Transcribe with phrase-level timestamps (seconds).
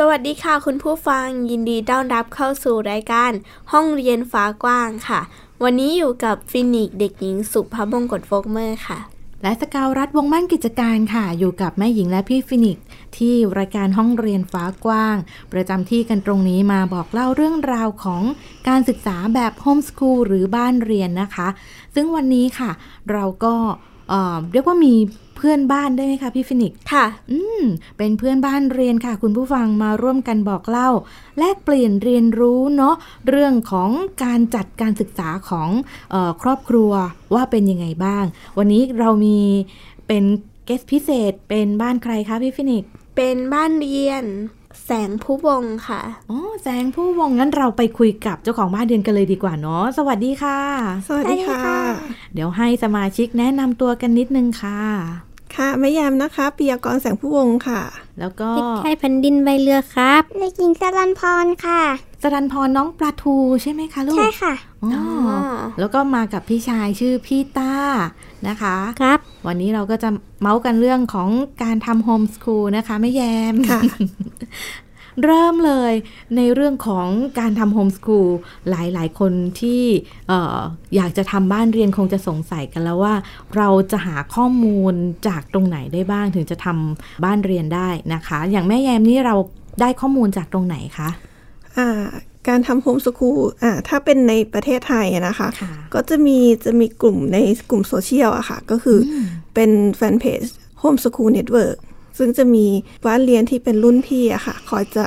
[0.00, 3.32] สวัสดีค่ะคุณผู้ฟังยินดีต้อนรับเข้าสู่รายการ
[3.72, 5.20] ห้องเรียนฟ้ากว้างค่ะ
[5.62, 8.98] วันนี้อยู่กับฟินิกเด็กหญิงสุภาพบงกตโฟกเมอร์ค่ะ
[9.42, 12.78] และสกาวรัฐวงมั่นกิจการค่ะ อยู่กับแม่หญิงและพี่ฟินิก
[13.16, 15.16] ที่รายการห้องเรียนฟ้ากว้าง
[15.52, 18.22] ประจำที่กันตรงนี้มาบอกเล่าเรื่องราวของ
[18.68, 21.48] การศึกษาแบบโฮมสคูลหรือบ้านเรียนนะคะ
[21.94, 22.70] ซึ่งวันนี้ค่ะ
[23.12, 23.54] เราก็
[24.08, 24.94] เอ่อเรียกว่ามี
[25.36, 27.62] เพื่อนบ้านได้ไหมคะพี่ฟินิกซ์ค่ะ อืม
[27.98, 30.90] เป็นเพื่อนบ้านเรียนค่ะ คุณผู้ฟังมาร่วมกันบอกเล่า
[31.38, 32.94] แลกเปลี่ยนเรียนรู้เนาะ
[33.28, 33.90] เรื่องของ
[34.24, 35.68] การจัดการศึกษาของ
[36.10, 36.92] เออครอบครัว
[37.34, 38.24] ว่าเป็นยังไงบ้าง
[38.58, 39.38] วันนี้เรามี
[40.06, 40.24] เป็น
[40.64, 44.24] เกสพิเศษเป็นบ้านใครคะพี่ฟินิกซ์เป็นบ้านเรียน
[44.88, 46.00] แสงผู้วงค่ะ
[46.30, 50.60] อ๋อ แสงผู้วงงั้นเราไปคุยกับเจ้าของบ้านเรียนกันเลยดีกว่าเนาะ สวัสดีค่ะ
[51.08, 51.62] สวัสดีค่ะ
[52.34, 54.80] เดี๋ยวให้สมาชิกแนะนำตัวกันนิดนึงค่ะ
[55.56, 57.80] ค่ะแม่ยามนะคะปิยากรแสงผู้วงศ์ค่ะ
[58.20, 61.82] แล้วก็เด็กชายแผ่นดินใบเรือครับเด็กหญิงสรันพรค่ะ
[62.22, 64.90] สรันพรน้องปลาทูใช่ไหมคะลูก ใช่ค่ะ อ๋อ
[65.28, 65.32] อ
[65.78, 67.74] แล้วก็มากับพี่ชายชื่อพี่ต้า
[68.48, 70.08] นะคะครับ วันนี้เราก็จะ
[70.40, 71.28] เมาส์กันเรื่องของ
[71.62, 73.22] การทำโฮมสคูลนะคะไม่แย
[73.52, 73.80] มค่ะ
[75.24, 75.92] เริ่มเลย
[76.36, 77.06] ในเรื่องของ
[77.38, 78.28] การทำโฮมสคูล
[78.70, 79.82] หลายๆ คนที่
[80.28, 80.58] เออ
[80.96, 83.14] อยากจะทำบ้านเรียนคงจะสงสัยกันแล้วว่า
[83.56, 84.94] เราจะหาข้อมูล
[85.26, 89.34] จากตรงไหนได้บ้างถึงจะทำบ้านเรียนได้นะคะ อย่างแม่แยมนี่เรา
[89.80, 91.08] ได้ข้อมูลจากตรงไหนคะ
[91.78, 91.88] อ่า
[92.48, 97.38] การทำโฮมสคูลอ่าถ้าเป็นในประเทศไทยอะนะคะค่ะก็จะมีจะมีกลุ่มใน
[97.70, 99.14] กลุ่มโซเชียลอะค่ะ ก็คืออ
[99.54, 100.42] เป็นแฟนเพจ
[100.82, 101.76] Home School Network
[102.18, 102.66] ซึ่งจะมี
[103.06, 105.04] บ้านเรียนที่เป็นรุ่นพี่อะค่ะ คอยจะ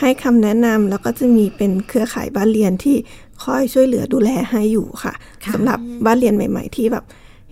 [0.00, 2.96] ให้คำแนะนำแล้วก็จะมีเป็นเครือข่ายบ้านเรียนที่
[3.42, 5.14] คอยช่วยเหลือดูแลให้อยู่ค่ะ
[5.44, 7.04] ค่ะสำหรับบ้านเรียนใหม่ ๆ ที่แบบ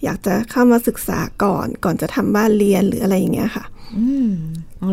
[0.04, 3.64] อยากจะเข้ามาศึกษาก่อนก่อนจะทำบ้านเรียนหรืออะไรอย่างเงี้ยค่ะ
[3.96, 4.30] อืม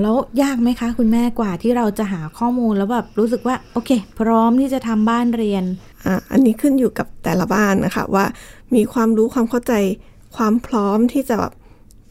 [0.04, 3.90] แล้วยากไหมคะ คุณแม่กว่าที่เราจะหาข้อมูลแล้วแบบรู้สึกว่า โอเค
[4.20, 5.64] พร้อมที่จะทำบ้านเรียน
[6.06, 8.26] อะอันนี้ขึ้นอยู่กับแต่ละบ้านนะคะว่า
[8.76, 9.74] มีความรู้ความเข้าใจ
[10.36, 11.54] ความพร้อมที่จะแบบ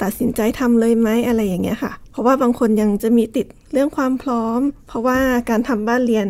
[0.02, 5.18] ตัดสินใจทำเลยไหมอะไรอย่างเงี้ยค่ะ เพราะว่าบางคนยังจะมีติดเรื่องความพร้อม เพราะว่า
[5.50, 6.26] การทำบ้านเรียน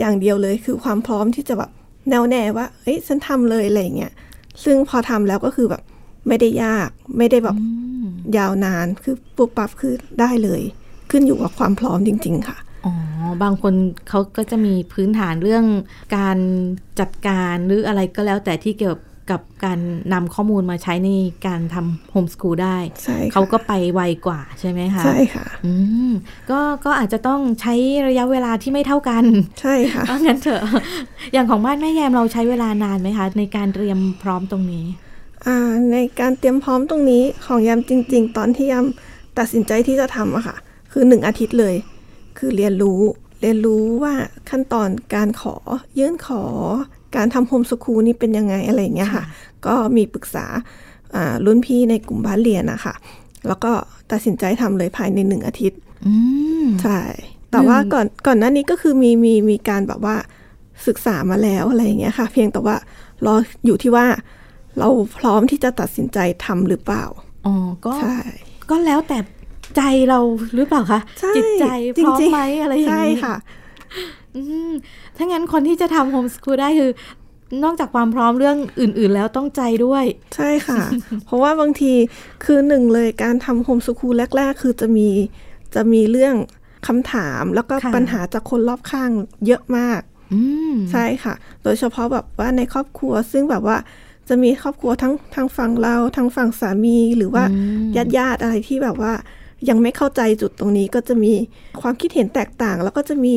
[0.00, 1.70] อย่างเดียวเลย คือความพร้อมที่จะแบบ
[2.08, 4.12] แน่วแน่ว่าเอ้ยฉันทำเลยอะไรอย่างเงี้ย
[4.64, 5.82] ซึ่งพอทำแล้วก็คือแบบ
[6.28, 6.88] ไม่ได้ยาก
[7.18, 7.56] ไม่ได้แบบ
[8.36, 10.62] ยาวนานคือปุ๊บปั๊บคือได้เลย
[11.10, 12.94] ขึ้นอยู่กับความพร้อมจริง ๆ ค่ะอ๋อ
[13.42, 13.74] บางคน
[14.08, 15.64] เขาก็จะมีพื้นฐานเรื่อง
[16.16, 16.38] การ
[17.00, 18.96] จัดการหรืออะไรก็แล้วแต่ที่เกี่ยว
[19.30, 19.78] กับการ
[20.12, 21.10] นำข้อมูลมาใช้ใน
[21.46, 25.72] การทำโฮมสกูลได้ใช่ค่ะเขาก็ไปไวกว่าใช่ไหมคะใช่ค่ะอื
[26.10, 26.12] ม
[26.50, 27.74] ก็ก็อาจจะต้องใช้
[28.08, 29.24] ระยะเวลาที่ไม่เท่ากัน
[29.60, 30.62] ใช่ค่ะเอางั้นเถอะ
[31.32, 35.05] อย่างของบ้านแม่แยมเราใช้เวลานานไหมคะ ในการเตรียมพร้อมตรงนี้อ่า
[35.92, 38.86] ในการเตรียมพร้อมตรงนี้ของยามจริง ๆ ตอนที่ยาม
[39.38, 40.56] ตัดสินใจที่จะทำอะค่ะ
[40.92, 41.74] คือหนึ่งอาทิตย์เลย
[42.38, 43.00] คือเรียนรู้
[43.40, 44.14] เรียนรู้ว่า
[44.50, 45.56] ขั้นตอนการขอ
[45.98, 46.42] ยื่นขอ
[47.16, 49.24] การทำโฮมสคูลนี่เป็นยังไงอะไรอย่างเงี้ยค่ะ
[49.66, 50.46] ก็มีปรึกษา
[51.14, 52.94] อ่ารุ่นพี่ในกลุ่มบ้านเรียนนะคะ
[53.46, 53.72] แล้วก็
[54.10, 56.14] ตัดสินใจทำเลยภายในหนึ่งอาทิตย์อื
[56.64, 57.00] มใช่
[57.50, 60.16] แต่ว่าก่อนก่อนหน้านี้ก็คือมีมีมีการแบบว่า
[60.86, 62.76] ศึกษามาแล้วอะไรอย่างเงี้ยค่ะ เพียงแต่ว่า
[63.26, 63.34] รอ
[63.66, 64.06] อยู่ที่ว่า
[64.78, 64.88] เรา
[65.18, 67.04] พร้อมที่จะตัดสินใจทำหรือเปล่า
[67.46, 67.54] อ๋อ
[67.84, 68.18] ก็ใช่
[68.70, 69.18] ก็แล้วแต่
[69.76, 70.20] ใจเรา
[70.54, 71.66] หรือเปล่าคะใช่จิตใจ
[72.04, 73.36] พร้อมจริงๆไหมอะไรอย่างใช่นี้ค่ะ
[74.36, 74.70] อืม
[75.16, 76.90] ถ้างั้นคนที่จะทำโฮมสกูลได้คือ
[77.64, 80.04] นอกจากความพร้อมเรื่องอื่น ๆ แล้วต้องใจด้วย
[80.34, 80.82] ใช่ค่ะ
[81.24, 81.92] เพราะว่าบางที
[82.44, 85.08] คือหนึ่งเลยการทำโฮมสคูลแรก ๆ คือจะมี
[85.74, 86.34] จะมีเรื่อง
[86.86, 89.10] คำถามแล้วก็ค่ะปัญหาจากคนรอบข้าง
[89.46, 90.00] เยอะมาก
[90.34, 90.40] อื
[90.72, 93.76] มใช่ค่ะ โดยเฉพาะแบบว่าในครอบครัวซึ่งแบบว่า
[94.28, 97.44] จะมีครอบครัวทั้งทางฝั่งเราทางฝั่งสามีหรือว่า
[97.96, 99.12] ญาติญาติๆอะไรที่แบบว่า
[99.68, 101.32] ยังไม่เข้าใจจุดตรงนี้ก็จะมี
[101.80, 103.36] ความคิดเห็นแตกต่าง แล้วก็จะมี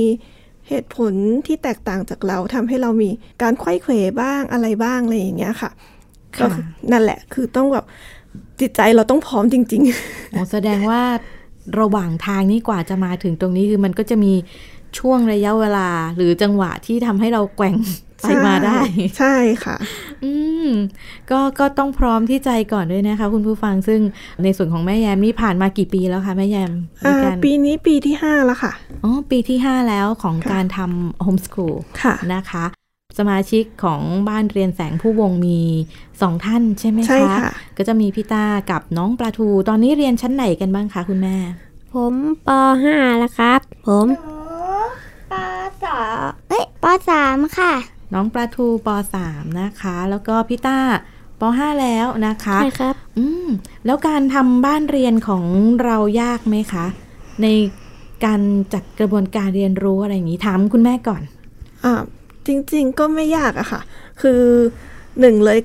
[0.69, 1.13] เหตุผล
[1.47, 3.09] ที่แตกต่างจากเราทำให้เรามี
[3.41, 5.71] การไขว้เขวบ้างอะไรบ้างอะไรอย่างเงี้ยค่ะ
[6.37, 7.85] ค่ะก็คือนั่นแหละคือต้องแบบ
[8.59, 11.01] จิตใจเราต้องพร้อมจริงๆโอ้แสดงว่า
[11.79, 14.33] ระหว่างทางนี้กว่าจะมาถึงตรงนี้คือมันก็จะมี
[14.99, 17.75] ช่วงระยะเวลาหรือจังหวะที่ทำให้เราแกว่ง
[18.21, 18.79] ไปมาได้
[19.17, 19.35] ใช่
[19.65, 19.77] ค่ะ
[20.23, 20.33] อื
[20.67, 20.69] ม
[21.31, 24.01] ก็ก็ต้องพร้อมที่ใจก่อนด้วยนะคะ คุณผู้ฟังซึ่ง
[24.43, 26.71] ในส่วนของแม่แยมนี่ผ่านมากี่ปีแล้วคะแม่แยม
[27.01, 28.71] ในอ่าการปีนี้ปีที่ห้าแล้วค่ะ
[29.03, 32.65] อ๋อปีที่5แล้วของค่ะการทำโฮมส o ูลค่ะนะคะ
[33.19, 35.59] สมาชิกของบ้านเรียนแสงผู้วงมี
[36.21, 41.35] สองท่านใช่ไหมคะใช่ค่ะก็จะมีพี่ตากับน้องปลาทู ตอนนี้เรียนชั้นไหนกันบ้างคะคุณแม่
[41.93, 42.13] ผม
[42.47, 42.49] ป
[42.83, 44.07] .5 แล้วครับ ผม
[45.31, 45.33] ป
[45.83, 47.73] สองเอ้ยปสามค่ะ
[48.13, 48.87] น้องปลาทูป
[49.23, 50.79] .3 นะคะ แล้วก็พี่ต้า
[51.39, 53.47] ป .5 แล้วนะคะใช่ครับ อืม
[53.85, 55.43] แล้วการทำบ้านเรียนของ
[55.83, 56.85] เรายากไหมคะ
[57.41, 57.47] ใน
[58.25, 58.41] การ
[58.73, 61.21] จัดกระบวนการเรียนรู้อะไรอย่างนี้ถามคุณแม่ก่อน
[61.83, 61.93] อ่า
[62.47, 63.81] จริง ๆ ก็ไม่ยากอะค่ะ
[64.21, 64.41] คือ
[65.19, 65.59] หนึ่งเลย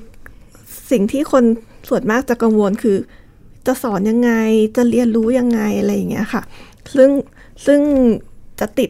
[0.91, 1.43] สิ่งที่คน
[1.89, 2.97] ส่วนมากจะกังวลคือ
[3.67, 4.31] จะสอนยังไง
[4.77, 6.41] จะเรียนรู้ยังไงอะไรอย่างเงี้ยค่ะ
[6.95, 7.09] ซึ่ง
[7.65, 7.79] ซึ่ง
[8.59, 8.89] จะติด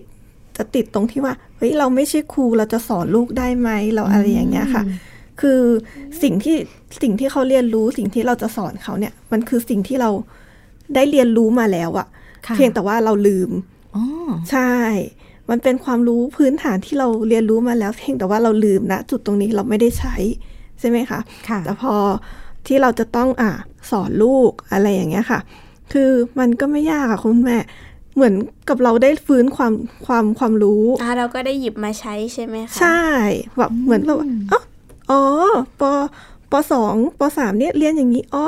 [0.57, 4.83] จะติดตรงที่ว่าเฮ้ยเราไม่ใช่ครูเราจะสอนลูกได้ไหมเราอะไรอย่างเงี้ยค่ะ
[5.41, 5.61] คือ
[6.21, 6.55] สิ่งที่
[7.01, 10.09] สิ่งที่เขาเรียนรู้สิ่งที่เราจะสอนเขาเนี่ย มันคือสิ่งที่เรา
[10.95, 12.07] ได้เรียนรู้มาแล้วอะ
[12.47, 13.49] ค่ะเพียงแต่ว่าเราลืม
[13.95, 14.03] อ๋อ
[14.51, 14.71] ใช่
[15.49, 20.15] มันเป็นความรู้พื้นฐานที่เราเรียนรู้มาแล้ว เพียงแต่ว่าเราลืมนะจุดตรงนี้เราไม่ได้ใช้
[20.79, 21.19] ใช่ไหมคะ
[21.49, 21.93] ค่ะแต่พอ
[22.67, 23.51] ที่เราจะต้องอ่า
[23.91, 25.39] สอนลูกอะไรอย่างเงี้ยค่ะ
[25.93, 26.09] คือ
[26.39, 27.57] มันก็ไม่ยากอะคุณแม่
[28.15, 28.33] เหมือน
[28.69, 29.73] กับเราได้ฟื้นความ
[30.05, 33.01] ความความรู้อ่าเราก็ได้หยิบมาใช้ใช่ไหมคะ ใช่
[33.57, 34.59] แบบเหมือนแบบว่าอ๋อ
[35.11, 35.21] อ๋อ
[35.81, 35.83] ป
[36.51, 38.45] ปสองปสามเนี่ยเรียนอย่างนี้อ๋อ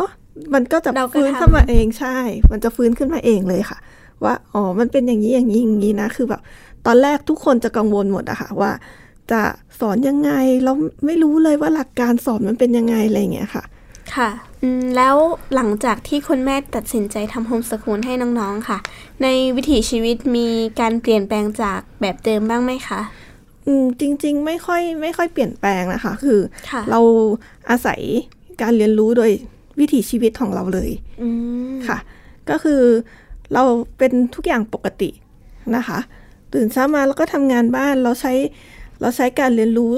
[0.54, 2.18] มันก็จะเราก็ฟื้นทำขึ้นมาเองใช่
[2.52, 3.78] มันจะฟื้นขึ้นมาเองเลยค่ะ
[4.24, 6.42] ว่าอ๋อมันเป็นอย่างนี้อย่างนี้อย่างนี้นะคือแบบ
[6.86, 8.72] ตอนแรกทุกคนจะกังวลหมดอะค่ะว่า
[9.32, 9.42] จะ
[9.80, 10.32] สอนยังไง
[10.64, 10.74] เรา
[11.06, 13.64] ไม่รู้เลยว่าหลักการสอนมันเป็นยังไงอะไรอย่างเงี้ยค่ะ
[14.16, 14.47] ค่ะอืม
[14.96, 15.16] แล้ว
[15.56, 18.78] หลังจากที่คุณแม่ตัดสินใจทำโฮมสกูลให้น้องๆค่ะ
[19.24, 20.48] ในวิถีชีวิตมี
[20.80, 23.02] การเปลี่ยนแปลงจากแบบเดิมบ้างไหมคะ
[23.66, 26.40] อืมจริง ๆ ไม่ค่อยไม่ค่อยเปลี่ยนแปลงนะคะ คือ
[26.70, 27.00] ค่ะเรา
[27.70, 28.02] อาศัย
[28.62, 29.32] การเรียนรู้โดย
[29.80, 30.90] วิถีชีวิตของเราเลย
[31.22, 31.30] อื
[31.72, 31.98] มค่ะ
[32.50, 32.82] ก็คือ
[33.54, 33.64] เรา
[33.98, 35.10] เป็นทุกอย่างปกติ
[35.76, 36.00] นะคะ
[36.54, 38.34] ตื่นเช้ามาแล้วก็ทำงานบ้านเราใช้
[39.02, 39.92] เราใช้การเรียนรู้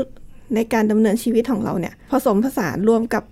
[0.56, 3.24] ในการดำเนินชีวิตของเราเนี่ย ผสมผสานรวมกับ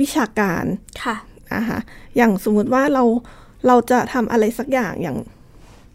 [0.00, 0.64] วิชาการ
[1.04, 1.16] ค่ะ
[1.54, 1.78] นะคะ
[2.16, 3.04] อย่างสมมุติว่าเรา
[3.66, 5.18] เราจะทำอะไรสักอย่างอย่าง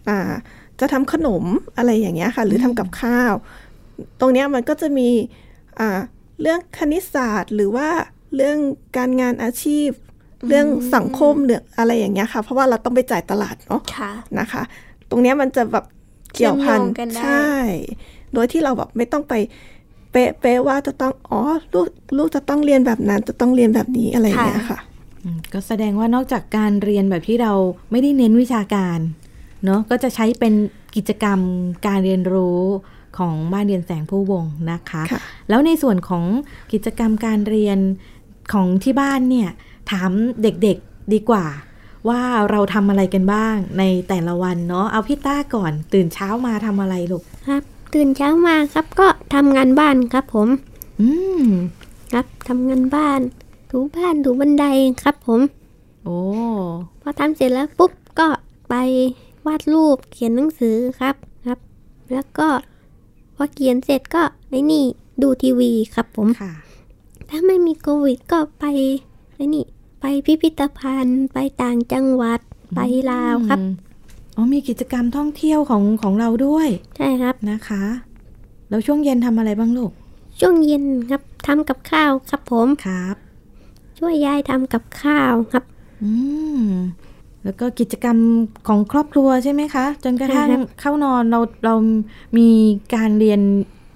[0.09, 0.31] อ่า
[0.79, 1.43] จะทำขนม
[1.77, 3.33] อะไรอย่างเงี้ยค่ะ หรือทำกับข้าว
[4.19, 5.09] ตรงเนี้ยมันก็จะมี
[5.79, 5.99] อ่า
[6.41, 7.89] เรื่องคณิตศาสตร์ หรือว่า
[8.35, 8.57] เรื่อง
[8.97, 9.89] การงานอาชีพ
[10.47, 14.63] เรื่องสังคมเรื่องอะไรอย่างเงี้ยค่ะ เพราะว่าเราต้องไปจ่ายตลาดเนาะค่ะนะคะ
[15.09, 15.85] ตรงเนี้ยมันจะแบบ
[16.33, 17.49] เกี่ยวพันเชื่อมโยงกันได้ใช่
[18.33, 19.33] โดยที่เราแบบไม่ต้องไป
[20.11, 21.41] เป๊ะเป๊ะว่าจะต้องอ๋อ
[21.73, 21.87] ลูก
[22.17, 24.79] ลูกจะต้องเรียนแบบนั้น จะต้องเรียนแบบนี้อะไรอย่างเงี้ยค่ะ
[25.23, 27.53] อืมก็แสดงว่านอกจากการเรียนแบบที่เรา
[27.91, 28.99] ไม่ได้เน้นวิชาการ
[29.65, 30.53] เนาะก็จะใช้เป็น
[30.95, 31.39] กิจกรรม
[31.87, 32.59] การเรียนรู้
[33.17, 36.25] ของบ้านเรียนแสงผู้วงนะคะค่ะแล้วในส่วนของ
[36.73, 37.77] กิจกรรมการเรียน
[38.53, 39.49] ของที่บ้านเนี่ย
[39.91, 40.11] ถาม
[40.41, 41.45] เด็กๆดีกว่า
[42.09, 42.21] ว่า
[42.51, 50.47] เราทำอะไรกันบ้างในแต่ละวันเนาะเอาพี่ต้าก่อนตื่นเช้ามาทำอะไรลูกครับ ตื่นเช้ามาครับก็ทำงานบ้านครับผม
[51.01, 51.07] อื
[51.43, 51.45] ม
[52.11, 53.19] ครับทำงานบ้าน
[53.69, 54.65] ถูบ้านถูบันได
[55.03, 55.41] ครับผม
[56.03, 56.17] โอ้
[57.01, 58.27] พอทำเสร็จแล้วปุ๊บก็
[58.69, 58.75] ไป
[59.45, 61.15] วาดรูปเขียนหนังสือครับ
[61.45, 61.59] ครับ
[62.13, 62.47] แล้วก็
[63.35, 64.83] พอเขียนเสร็จก็ไอ้นี่
[65.21, 66.53] ดูทีวีครับผมค่ะ
[67.29, 68.65] ถ้าไม่มีโควิดก็ไป
[69.35, 69.65] ไอ้นี่
[70.01, 72.39] ไปพิพิธภัณฑ์ ไปต่างจังหวัด
[72.75, 72.79] ไป
[73.11, 73.59] ลาวครับ
[74.41, 76.67] อืมอ๋อมีกิจกรรมท่องเที่ยวของของเราด้วย
[76.97, 77.83] ใช่ครับนะคะ
[78.69, 79.91] แล้วช่วงเย็นทำอะไรบ้างลูก
[80.39, 83.15] ช่วงเย็นครับทำกับข้าวครับผมครับ
[83.99, 85.63] ช่วยยายทำกับข้าวครับ
[86.03, 86.11] อื
[86.63, 86.67] ม
[87.43, 88.17] แล้วก็กิจกรรม
[88.67, 91.75] ของครอบครัวใช่ไหมคะ จนกระทั่งใช่ครับเข้านอนเราเรา
[92.37, 92.49] มี
[92.95, 93.39] การเรียน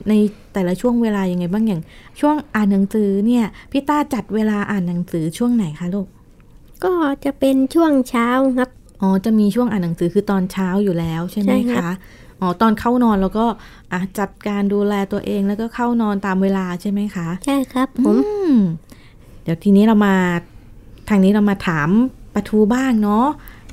[0.10, 0.14] ใน
[0.54, 1.82] แต่ละช่วงเวลายังไงบ้างอย่าง
[2.20, 6.08] ช่วงอ่านหนังสือเนี่ยพี่ต้าจัดเวลาอ่านหนังสือช่วงไหนคะลูก
[6.84, 6.92] ก็
[7.26, 8.70] จะเป็นช่วงเช้าครับ
[9.02, 11.96] อ๋อจะมีช่วงอ่านหนังสือคือตอนเช้าอยู่แล้วใช่ไหมใช่ครัคะบ
[12.42, 13.46] อ๋อตอนเข้านอนเราก็
[13.92, 18.18] อะจัดการดูแลตัวเองแล้วก็เข้านอนตามเวลาใช่ไหมคะ ใช่ครับผมอื
[18.52, 18.56] ม
[19.44, 20.16] เดี๋ยวทีนี้เรามา
[21.10, 21.90] ทางนี้เรามาถาม
[22.34, 23.28] ปลาทูบ้างเนาะ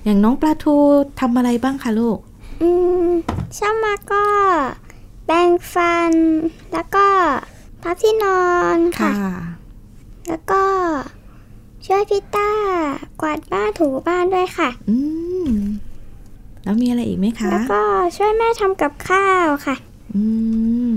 [0.04, 0.76] อย่างน้องปลาทู
[1.20, 2.18] ทำอะไรบ้างคะลูก
[2.62, 2.68] อื
[3.08, 3.10] ม
[3.54, 4.24] เช้ามาก็
[5.26, 6.12] แปรงฟัน
[6.72, 7.06] แล้วก็
[7.82, 8.42] พับที่นอ
[8.76, 9.14] นค่ะ
[10.28, 10.62] แล้วก็
[11.86, 12.50] ช่วยพี่ต้า
[13.20, 14.96] กวาดบ้านถูบ้านด้วยค่ะ อื
[15.46, 15.48] ม
[16.62, 17.82] แล้วมีอะไรอีกไหมคะ แล้วก็
[18.16, 19.76] ช่วยแม่ทำกับข้าวค่ะ
[20.14, 20.22] อื
[20.92, 20.94] ม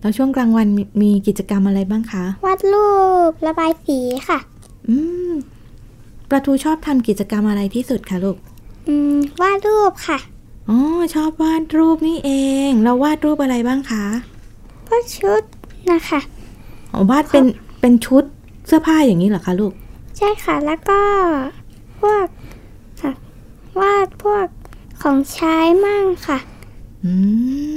[0.00, 2.88] แล้วช่วงกลางวันมีมีกิจกรรมอะไรบ้างคะ วาดรู
[3.30, 3.98] ประบายสี
[4.28, 4.38] ค่ะ
[4.88, 4.96] อื
[5.30, 5.32] ม
[6.28, 8.36] ปลาทูชอบทำกิจกรรมอะไรที่สุดคะลูก
[8.88, 10.18] อืม วาดรูปค่ะ
[10.68, 10.78] อ๋อ
[11.14, 12.30] ชอบวาดรูปนี่เอ
[12.68, 14.04] ง เราวาดรูปอะไรบ้างคะ
[14.86, 15.42] พวกชุด
[15.90, 16.20] นะคะ
[16.92, 17.44] อ๋อ วาดเป็น
[17.80, 18.24] เป็นชุด
[18.66, 19.72] เสื้อผ้าอย่างนี้เหรอคะลูก
[20.20, 21.00] ใช่ค่ะ แล้วก็
[22.00, 22.26] พวก
[23.00, 23.12] ค่ะ
[23.80, 24.46] วาดพวก
[25.02, 26.38] ของใช้มั่งค่ะ
[27.04, 27.12] อื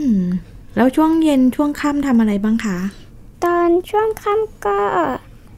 [0.10, 0.14] ม
[0.76, 2.78] แล้วช่วงเย็นช่วงค่ำทำอะไรบ้างคะ
[3.44, 4.80] ตอนช่วงค่ำก็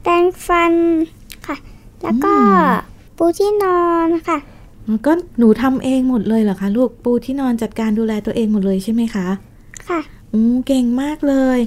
[0.02, 0.74] แปรงฟัน
[1.46, 1.56] ค่ะ
[2.02, 2.32] แล้วก็
[3.18, 4.38] ปูที่นอนค่ะ
[5.06, 9.26] ก็หนูทำเองหมดเลยเหรอคะลูก ปูที่นอนจัดการดูแลตัวเองหมดเลยใช่ไหมคะ
[9.88, 10.00] ค่ะ
[10.32, 11.58] อืมเก่งมากเลย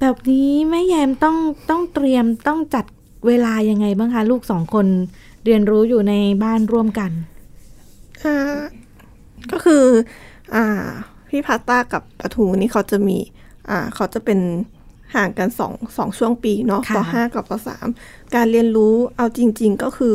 [0.00, 1.36] แบบนี้แม่แยมต้อง
[1.70, 2.84] ต้องเตรียมต้องจัด
[3.26, 4.86] เวลายังไงบ้างคะ ลูกสองคน
[5.44, 6.14] เรียนรู้อยู่ใน
[6.44, 7.10] บ้านร่วมกัน
[8.24, 8.36] อ่า
[9.52, 9.84] ก็คือ
[10.54, 10.64] อ่า
[11.28, 13.16] พี่พาต้ากับปะทูนี่เขาจะมี
[13.70, 14.38] อ่า เขาจะเป็น
[15.14, 17.86] ห่างกันสองสองช่วงปีเนาะปห้ากับปสาม
[18.34, 20.14] การเรียนรู้เอาจริง ๆ ก็คือ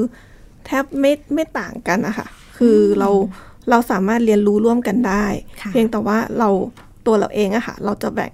[0.66, 3.10] แทบไม่ไม่ต่างกันนะคะคือเรา
[3.70, 5.25] เราสามารถเรียนรู้ร่วมกันได้
[5.72, 6.50] เพียงแต่ว่าเรา
[7.06, 8.32] ตัวเราเองอะค่ะ เราจะแบ่ง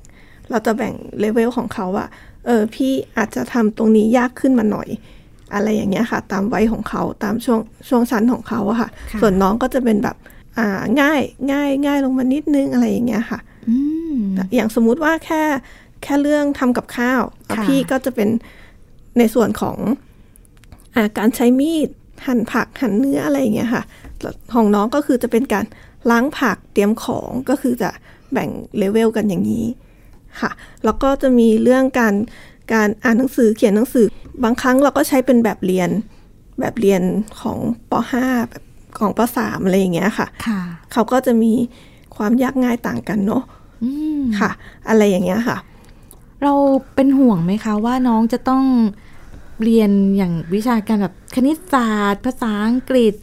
[0.50, 2.08] เราจะแบ่งเลเวลของเขาอะ
[2.46, 4.90] เออพี่อาจจะทำตรงนี้ยากขึ้นมาหน่อย
[5.54, 7.60] อะไรอย่างเงี้ยค่ะ ตามวัยของเขาตามช่วง
[7.90, 8.90] ช่วงชั้นของเขาอะค่ะ
[9.22, 10.16] ส่วนน้องก็จะเป็นแบบ
[10.58, 11.22] อ่าง่าย
[11.52, 13.40] ง่ายง่ายลงมานิดนึงอะไรอย่างเงี้ยค่ะ
[14.56, 15.42] อย่างสมมุติว่าแค่
[16.04, 17.22] แค่เรื่องทำกับข้าว
[17.66, 18.30] พี่ก็จะเป็น
[19.18, 19.78] ในส่วนของ
[20.96, 21.90] อาการใช้มีด
[22.26, 23.84] หั่นผักหั่นเนื้ออะไรอย่างเงี้ยค่ะ
[24.54, 25.66] ของน้องก็คือจะเป็นการ
[26.12, 27.90] ล้างผักเตรียมของก็คือจะ
[28.34, 29.66] แบ่งเลเวลกันอย่างนี้
[30.42, 30.52] ค่ะ
[30.86, 32.16] แล้วก็จะมีเรื่องการ
[32.74, 34.06] การอ่านหนังสือเขียนหนังสือ
[34.44, 35.90] บางครั้งเราก็ใช้เป็นแบบเรียน
[36.60, 37.02] แบบเรียน
[37.42, 37.58] ของ
[37.92, 38.64] ป .5 แบบ
[39.00, 40.62] ของป .3 อะไรอย่างเงี้ยค่ะค่ะ
[40.92, 41.54] เขาก็จะมี
[42.16, 43.44] ความยากง่ายต่างกันเนาะ
[44.40, 44.52] ค่ะ
[44.90, 45.58] อะไรอย่างเงี้ยค่ะ
[46.44, 46.54] เรา
[46.96, 48.64] เป็นห่วงไหมคะว่าน้องจะต้อง
[49.64, 53.14] เรียนอย่างวิชาการแบบคณิตศาสตร์ ภาษาอังกฤษ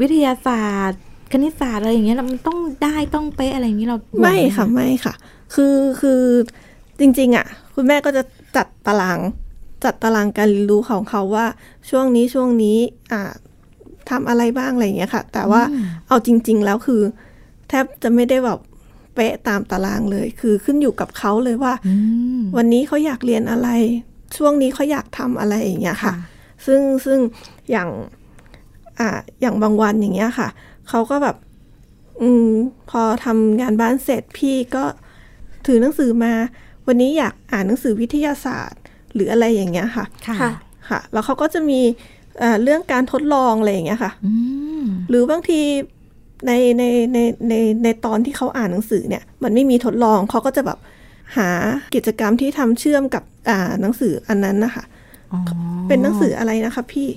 [0.00, 1.00] วิทยาศาสตร์
[1.32, 5.14] คณิตศาสตร์อะไรอย่างเงี้ยมันต้องได้ต้องเป๊ะอะไรอย่างนี้เราไม่ค่ะไม่ค่ะ
[5.54, 6.22] คือคือ
[7.00, 8.22] จริงๆอะ คุณแม่ก็จะ
[8.56, 9.18] จัดตาราง
[9.84, 11.46] จัดตารางการเรียนรู้ของเขาว่า
[11.90, 12.78] ช่วงนี้ช่วงนี้
[13.12, 13.22] อ่า
[14.10, 15.62] ทำอะไรบ้างอะไรอย่างเงี้ยค่ะ แต่ว่า
[16.08, 17.02] เอาจริง ๆ แล้วคือ
[17.68, 18.58] แทบจะไม่ได้แบบ
[19.14, 21.72] เป๊ะตามตารางเลย คือขึ้นอยู่กับเขาเลยว่า
[22.56, 23.68] วันนี้เขาอยากเรียนอะไร
[24.36, 26.12] ช่วงนี้เขาอยากทำอะไรอย่างเงี้ยค่ะ
[26.66, 27.18] ซึ่งซึ่ง
[27.70, 27.88] อย่าง
[28.98, 29.08] อ่า
[29.40, 30.48] อย่างบางวันอย่างเงี้ยค่ะ
[30.88, 31.36] เขาก็แบบ
[32.22, 32.48] อืม
[32.90, 34.84] พอทำงานบ้านเสร็จพี่ก็
[35.66, 36.32] ถือหนังสือมา
[36.86, 38.80] วันนี้อยากอ่านหนังสือวิทยาศาสตร์
[39.14, 40.04] หรืออะไรอย่างเงี้ยค่ะ
[40.40, 40.50] ค่ะ
[40.88, 41.80] ค่ะ แล้วเขาก็จะมี
[42.62, 44.12] เรื่องการทดลองอะไรอย่างเงี้ยค่ะ
[45.08, 45.60] หรือบางที
[46.46, 47.18] ในในใน
[47.48, 47.54] ใน
[47.84, 50.78] ในตอนที่เขาอ่านหนังสือเนี่ย มันไม่มีทดลองเขาก็จะแบบ
[51.36, 51.48] หา
[51.94, 54.84] กิจกรรมที่ทำเชื่อมกับอ่าหนังสืออันนั้นนะคะ
[55.88, 57.08] เป็นหนังสืออะไรนะคะพี่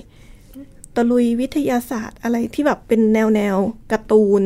[0.96, 3.56] ตะลุยวิทยาศาสตร์อะไรที่แบบเป็นแนวแนว
[3.92, 4.42] การ์ตูน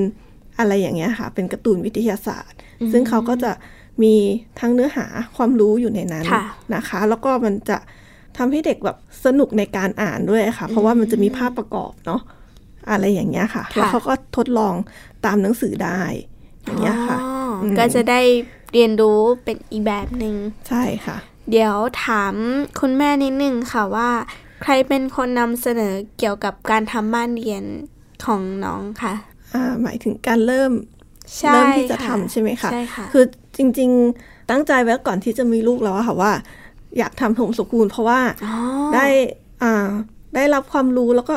[0.59, 2.59] อะไรอย่างเงี้ยค่ะ เป็นการ์ตูนวิทยาศาสตร์
[2.93, 3.53] ซึ่งเขาก็จะ
[4.03, 4.15] มี
[4.61, 5.07] ทั้งเนื้อหา
[5.37, 6.25] ความรู้อยู่ในนั้น
[6.75, 7.79] นะคะ แล้วก็มันจะ
[8.37, 12.21] ทำให้เด็กแบบสนุกในการอ่านด้วยค่ะ เพราะว่ามันจะมีภาพประกอบเนาะ
[12.91, 14.75] อะไรอย่างเงี้ยค่ะ แล้วเขาก็ทดลอง
[15.25, 16.01] ตามหนังสือได้
[16.65, 17.19] อย่างเงี้ยค่ะ
[17.79, 18.21] ก็จะได้
[18.73, 20.35] เรียนรู้เป็นอีกแบบหนึง่ง
[20.69, 21.17] ใช่ค่ะ
[21.51, 22.35] เดี๋ยวถาม
[22.81, 24.11] คุณแม่นิดนึงค่ะว่า
[24.63, 27.65] ใครเป็นคนนำเสนอเกี่ยวกับการทำบ้านเรียน
[28.25, 29.15] ของน้องค่ะ
[29.55, 30.73] อ่าหมายถึงการเริ่ม
[31.53, 33.25] เริ่มที่จะทำใช่ไหมคะใช่ค่ะคือ
[33.57, 33.91] จริง
[34.21, 36.33] ๆ ตั้งใจไว้ก่อนที่จะมีลูกแล้วค่ะว่า
[36.99, 38.21] อยากทำโฮมสกูลเพราะว่า
[38.95, 39.07] ได้
[39.63, 39.89] อ่า
[40.35, 41.35] ได้รับความรู้แล้วก็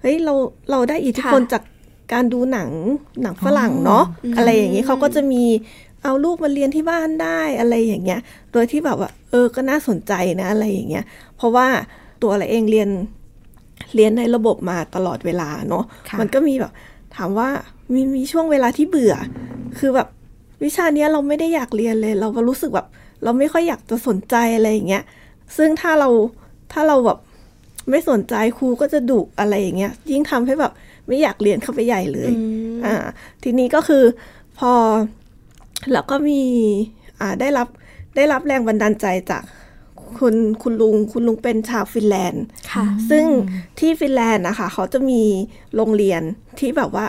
[0.00, 0.34] เฮ้ยเรา
[0.70, 1.62] เราได้อิทธิพลจาก
[2.12, 2.70] การดูหนัง
[3.22, 4.04] หนังฝรั่งเนาะ
[4.36, 5.44] อะไรอย่างนี้เขาก็จะมี
[6.02, 8.20] เอาลูกมาเรียนที่บ้านได้อะไรอย่างเงี้ย
[8.52, 11.04] โดยที่แบบว่า เออก็น่าสนใจนะอะไรอย่างเงี้ย
[11.36, 11.66] เพราะว่า
[12.22, 12.88] ตัวเราเองเรียน
[13.94, 15.84] เรียนในระบบมาตลอดเวลาเนาะ
[16.20, 16.72] มันก็มีแบบ
[17.16, 17.48] ถามว่า
[17.92, 19.14] มีมีช่วงเวลาที่เบื่อ
[19.78, 20.08] คือแบบ
[20.64, 22.86] วิชาเนี้ยเราไม่ได้อยากเรียนเลย เราก็รู้สึกแบบ
[23.24, 25.04] เราไม่ค่อยอยากจะสนใจอะไรอย่างเงี้ย
[25.56, 26.08] ซึ่งถ้าเรา
[26.72, 27.18] ถ้าเราแบบ
[27.90, 30.72] ไม่สนใจครูก็จะดุอะไรอย่างเงี้ย ยิ่งทำให้แบบ
[31.06, 32.32] ไม่อยากเรียนเข้าไปใหญ่เลย
[32.84, 32.94] อ่า
[33.42, 34.04] ทีนี้ก็คือ
[34.58, 34.72] พอ
[35.92, 36.42] แล้วก็มี
[37.20, 37.68] อ่าได้รับ
[38.16, 39.42] ได้รับแรงบันดาลใจจาก
[40.18, 43.24] คุณคุณลุงคุณลุงเป็นชาวฟินแลนด์ ค่ะ ซึ่ง
[43.78, 45.22] ที่ฟินแลนด์นะคะ เขาจะมี
[45.76, 46.22] โรงเรียน
[46.58, 47.06] ที่แบบว่า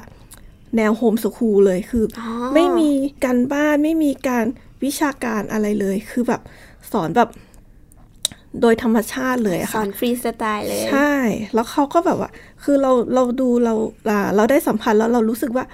[0.77, 2.21] แนวโฮมสคูลเลยคืออ
[2.53, 2.91] ไม่มี
[3.23, 4.45] การบ้านไม่มีการ
[4.83, 6.41] วิชาการอะไรเลย คือแบบ
[6.91, 7.29] สอนแบบ
[8.61, 11.11] โดยธรรมชาติเลยค่ะสอนฟรีสไตล์เลย ใช่
[11.53, 12.29] แล้วเขาก็แบบว่า
[12.63, 13.73] คือเราเราดูเรา
[14.35, 15.65] เราได้สัมผัสแล้วเรารู้สึกว่า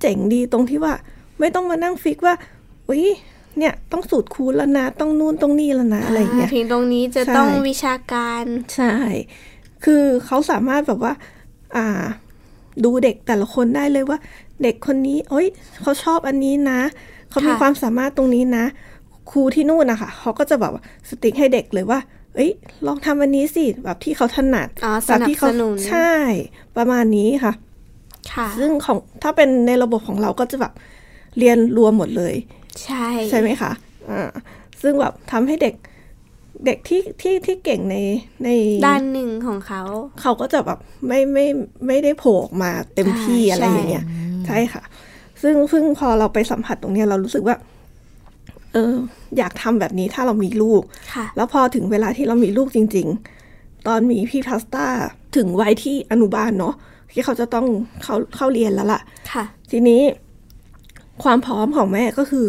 [0.00, 0.94] เจ๋งดีตรงที่ว่า
[1.40, 2.34] ไม่ต้องมานั่งฟิกว่า
[2.88, 3.04] อุ้ย
[3.58, 8.44] เนี่ยต้องสูตรคูณแล้วนะต้องนู่นต้องนี่แล้วนะอะไรอย่างเงี้ยถึงตรงนี้จะต้องวิชาการ
[8.74, 8.94] ใช่
[9.84, 11.12] คือเขาสามารถแบบว่า
[11.76, 12.04] อ่า
[12.84, 14.18] ดูเด็กแต่ละคนได้เลยว่า
[14.62, 15.46] เด็กคนนี้โอ้ย
[15.82, 16.80] เขาชอบอันนี้นะ
[17.30, 18.64] เขามีความสามารถตรงนี้นะ
[19.30, 20.72] ครูที่นู่นนะคะเขาก็จะแบบ
[21.08, 21.98] สติ๊กให้เด็กเลยว่า
[22.34, 22.50] เอ้ย
[22.86, 26.12] ลองทำอันนี้สิแบบที่เขาถนัดอ๋อสแบบนับที่สเขานุนใช่
[26.76, 27.52] ประมาณนี้ค่ะ
[28.32, 30.72] ค่ะ ซึ่งของถ้าเป็นในระบบของเราก็จะแบบ
[31.38, 32.34] เรียนรวมหมดเลย
[32.84, 33.72] ใช่ ใช่ไหมคะ
[34.10, 34.28] อ่า
[34.82, 35.74] ซึ่งแบบทำให้เด็ก
[36.66, 37.96] เด็กที่ที่ที่เก่งใน
[38.44, 38.48] ใน
[38.86, 39.82] ด้านหนึ่งของเขา
[40.20, 40.78] เขาก็จะแบบ
[41.08, 41.46] ไม่ไม่
[41.86, 44.04] ไม่ได้โผล่ออกมาเต็มที่ใช่อะไรอย่างเงี้ย
[44.46, 44.82] ใช่ค่ะ
[45.42, 47.56] ซึ่งซึ่งพอเราไปสัมผัสตรงเนี้ยเรารู้สึกว่า
[48.72, 48.94] เออ
[49.36, 50.82] อยากทำแบบนี้ถ้าเรามีลูก
[51.14, 53.06] ค่ะแล้วพอถึงเวลาที่เรามีลูกจริง
[53.46, 54.86] ๆ ตอนมีพี่พาสต้า
[55.36, 56.74] ถึงวัยที่อนุบาลเนาะ
[57.12, 57.66] ที่เขาจะต้อง
[58.02, 59.00] เข้าเข้าเรียนแล้วล่ะ
[59.32, 60.00] ค่ะทีนี้
[61.22, 62.46] ความพร้อมของแม่ก็คือ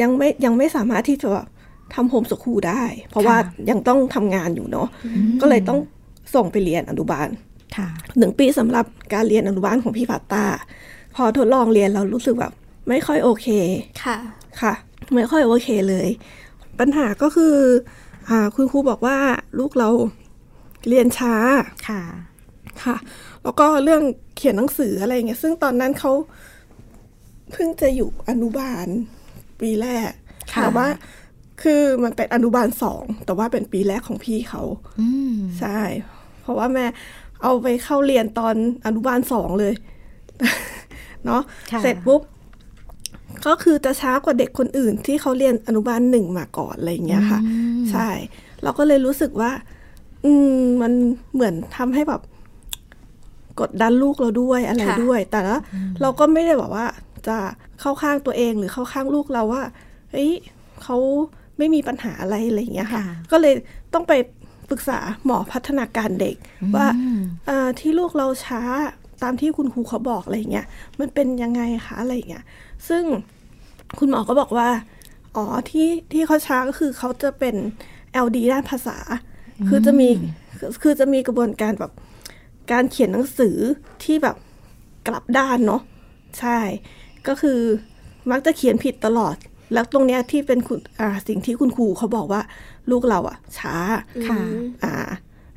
[0.00, 1.46] ยังไม่ยังไม่สามารถที่จะแบบ
[1.94, 3.36] ทำโฮมสคูลได้ เพราะว่า
[3.70, 4.88] ยังต้องทำงานอยู่เนาะ
[5.40, 5.78] ก็เลยต้อง
[6.34, 7.28] ส่งไปเรียนอนุบาล
[7.76, 8.84] ค่ะหนึ่งปีสำหรับ
[9.14, 10.44] การเรียนอนุบาลของพี่พัตตา
[11.16, 12.52] พอทดลองเรียนเรารู้สึกแบบ
[12.88, 13.46] ไม่ค่อยโอเค
[14.04, 14.16] ค่ะ
[14.60, 14.72] ค่ะ
[15.14, 16.08] ไม่ค่อยโอเคเลย
[16.80, 17.56] ปัญหาก็คือ
[18.28, 19.18] อ่าคุณครูบอกว่า
[19.58, 19.90] ลูกเรา
[20.88, 21.34] เรียนช้า
[21.88, 22.02] ค่ะ
[22.84, 22.96] ค่ะ
[23.42, 24.02] แล้วก็เรื่อง
[24.36, 26.12] เขียนหนังสืออะไรเงี้ยซึ่งตอนนั้นเขา
[27.52, 28.86] เพิ่งจะอยู่อนุบาล
[29.60, 30.10] ปีแรก
[30.52, 30.86] ค่ะแต่ว่า
[31.62, 34.62] คือมันเป็นอนุบาลสอง แต่ว่าเป็นปีแรกของพี่เขา
[35.00, 35.80] อืมใช่
[36.42, 36.86] เพราะว่าแม่
[37.42, 38.54] เอาไปเข้าเรียนตอน
[38.86, 39.74] อนุบาลสองเลย
[41.24, 41.42] เนาะ
[41.72, 42.20] ค่ะเสร็จปุ๊บ
[43.46, 47.40] ก็คือจะช้ากว่าเด็กคนอื่น ที่เขาเรียนอนุบาลหนึ่งมาก่อนอะไรอย่างเงี้ยค่ะ
[47.90, 48.08] ใช่
[48.62, 49.50] เราก็เลยรู้สึกว่า
[50.24, 50.92] อืมมัน
[51.34, 52.22] เหมือนทำให้แบบ
[53.60, 55.56] กดดันลูกเราด้วยอะไรค่ะด้วย แต่ละ
[56.02, 56.86] เราก็ไม่ได้แบบว่า
[57.28, 57.36] จะ
[57.80, 59.62] เข้าข้างตัวเองหรือเข้าข้างลูกเราว่า
[60.10, 60.32] เฮ้ย
[60.82, 60.96] เขา
[61.58, 63.54] ไม่มีปัญหาอะไรอะไรอย่างเงี้ยค่ะค่ะ ก็เลย
[63.94, 64.12] ต้องไป
[64.70, 66.36] ปรึกษาหมอพัฒนาการเด็ก
[66.76, 68.60] ว่าอืมเอ่อที่ลูกเราช้า
[69.22, 70.66] ตามที่คุณครูเขาบอกอะไรอย่างเงี้ย
[71.00, 72.44] มันเป็นยังไงคะอะไรอย่างเงี้ย
[72.88, 73.02] ซึ่ง
[73.98, 74.68] คุณหมอก็บอกว่า
[75.36, 77.54] อ๋อที่ที่เขาช้าก็คือเขาจะเป็น
[78.24, 78.96] LD ด้านภาษา
[79.68, 80.08] คือจะมี
[80.58, 81.92] คือคือจะมีกระบวนการแบบ
[82.72, 83.56] การเขียนหนังสือ
[84.04, 84.36] ที่แบบ
[85.06, 85.82] กลับด้านเนาะ
[86.38, 86.58] ใช่
[87.26, 87.58] ก็คือ
[88.30, 89.36] มักจะเขียนผิดตลอด
[89.72, 92.42] แล้วตรงเนี้ยที่เป็นคุณอ่าสิ่งที่คุณครูเขาบอกว่า
[92.90, 93.76] ลูกเราอะช้า
[94.26, 94.38] ค่ะ
[94.84, 94.94] อ่า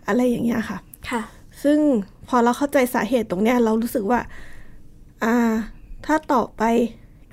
[0.07, 0.77] อะไรอย่างเงี้ยค่ะ
[1.09, 1.21] ค่ะ
[1.63, 1.79] ซึ่ง
[2.27, 4.19] พอเราเข้าใจสาเหตุตรงเนี้ย เรารู้สึกว่า
[5.23, 5.35] อ่า
[6.05, 6.63] ถ้าต่อไป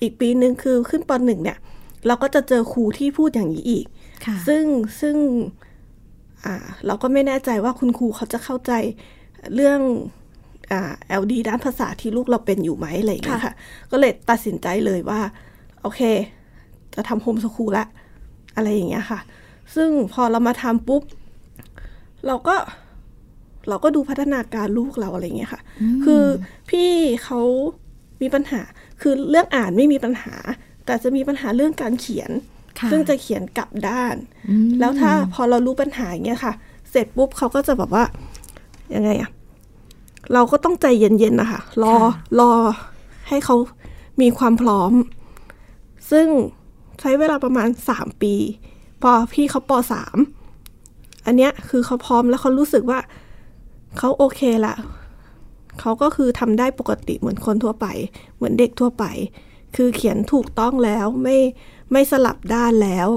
[0.02, 1.58] อีกปีหนึ่งคือขึ้นปหนึ่งเนี่ย
[2.06, 3.86] เราก็จะเจอครูที่พูดอย่างนี้อีก
[4.26, 4.64] ค่ะซึ่ง
[5.00, 5.16] ซึ่ง
[6.44, 6.54] อ่า
[6.86, 8.72] เราก็ไม่แน่ใจว่าคุณครูเขาจะเข้าใจ
[9.54, 9.80] เรื่อง
[10.72, 13.54] อ่า LD ด้านภาษาที่ลูกเราเป็นอยู่ไหมอะไรอย่างเงี้ยค่ะค่ะ
[13.90, 15.20] ก็เลยตัดสินใจเลยว่า
[15.82, 16.00] โอเค
[16.94, 17.86] จะทำโฮมสคูลละ
[18.56, 19.20] อะไรอย่างเงี้ยค่ะ
[19.74, 21.02] ซึ่งพอเรามาทำปุ๊บ
[22.26, 22.56] เราก็
[23.68, 25.60] เราก็ดูพัฒนาการลูกเราอะไรอย่างเงี้ยค่ะ
[26.04, 26.24] คือ
[26.70, 26.90] พี่
[27.24, 27.40] เขา
[28.22, 28.60] มีปัญหา
[29.00, 30.34] คือเรื่องอ่านไม่มีปัญหา
[30.86, 32.30] แต่จะมีปัญหาเรื่องการเขียน
[32.78, 34.16] ค่ะซึ่งจะเขียนกลับด้าน
[34.50, 36.52] อืมแล้วถ้าพอเรารู้ปัญหาอย่างเงี้ยค่ะ
[36.90, 38.04] เสร็จปุ๊บเขาก็จะแบบว่า
[38.94, 39.30] ยังไงอะ
[40.32, 41.94] เราก็ต้องใจเย็นๆนะคะรอ
[42.40, 42.52] รอ
[43.28, 43.56] ให้เขา
[44.20, 44.92] มีความพร้อม
[46.10, 46.26] ซึ่ง
[47.00, 48.34] ใช้เวลาประมาณสามปี
[49.02, 50.16] พอพี่เขาปสาม
[51.26, 53.00] อันเนี้ยคือเขาพร้อมแล้วเขารู้สึกว่า
[53.98, 54.74] เขาโอเคละ
[55.80, 57.86] เขาก็คือทำได้ปกติเหมือนคนทั่วไป
[58.36, 59.04] เหมือนเด็กทั่วไป
[59.76, 61.38] คือเขียนถูกต้องแล้วไม่
[61.92, 63.08] ไม่สลับด้านแล้ว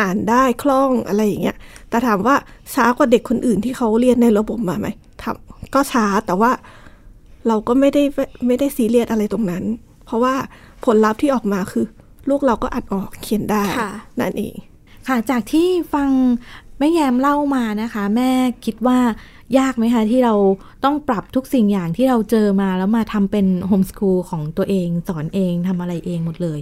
[0.00, 1.56] อ่านได้คล่องอะไรอย่างเงี้ย
[1.88, 2.36] แต่ถามว่า
[2.74, 4.88] ช้ากว่าเด็กคนอื่นที่เขาเรียนในระบบมาไหม
[5.22, 6.50] ทำก็ช้าแต่ว่า
[7.48, 8.02] เราก็ไม่ได้
[8.46, 9.64] ไม่ได้ซีเรียสอะไรตรงนั้น
[10.04, 10.34] เพราะว่า
[10.84, 11.86] ผลลัพธ์ที่ออกมาคือ
[12.28, 14.54] ลูกเราก็อ่านออกเขียนได้ค่ะนั่นเอง
[15.08, 16.10] ค่ะ จากที่ฟัง
[16.78, 18.30] แม่แยมเล่ามานะคะ แม่
[18.64, 18.98] คิดว่า
[19.58, 20.34] ยากไหมคะ ที่เรา
[20.84, 26.60] ต้องปรับทุกสิ่งอย่างที่เราเจอมาแล้วมาทำเป็นโฮมส o ูลของตัวเอง สอนเองทำอะไรเองหมดเลย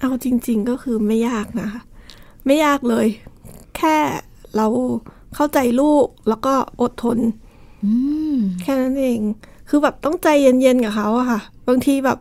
[0.00, 1.80] เอาจริง ๆก็คือไม่ยากนะคะ
[2.46, 3.06] ไม่ยากเลย
[3.76, 3.96] แค่
[4.56, 4.66] เรา
[5.34, 7.18] เข้าใจลูกแล้วก็อดทน
[7.84, 7.92] อื
[8.34, 9.20] มแค่นั้นเอง
[9.68, 12.18] คือแบบต้องใจเย็นๆกับเขาอะค่ะ บางทีแบบ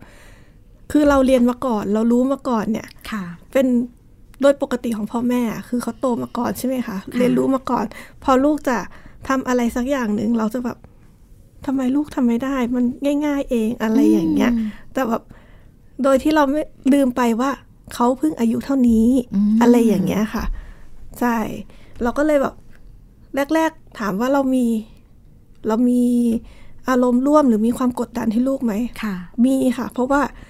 [0.91, 3.67] คือเราเรียนมาก่อน เรารู้มาก่อนเนี่ยค่ะ เป็น
[4.41, 7.86] โดยปกติของพ่อแม่อะคือเขาโตมาก่อนใช่ไหมคะเรียนรู้มาก่อน
[8.23, 8.77] พอลูกจะ
[9.27, 10.77] ทำอะไรสักอย่างหนึ่งเราจะแบบ
[11.65, 12.86] ทำไมลูกทำไม่ได้ มัน
[13.25, 15.23] ง่าย ๆ เองอะไรอย่างเงี้ยอืมแต่แบบ
[16.04, 16.62] โดยที่เราไม่
[16.93, 17.51] ลืมไปว่า
[17.93, 20.45] เขาเพิ่งอายุเท่านี้อืมอะไรอย่างเงี้ยค่ะ
[21.19, 21.38] ใช่
[22.04, 22.56] เราก็เลยแบบ
[23.56, 24.65] แรก ๆ ถามว่าเรามี
[25.67, 26.04] เรามี
[26.89, 28.73] อารมณ์ร่วมหรือมีความกดดันให้ลูกไหม
[29.04, 30.49] ค่ะ มีค่ะ เพราะว่าอ่า